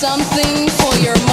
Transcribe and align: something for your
something 0.00 0.66
for 0.80 0.96
your 1.04 1.29